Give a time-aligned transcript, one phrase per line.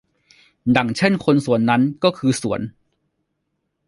[0.75, 2.61] ดังเช่นคนสวนนั้นก็คือสวน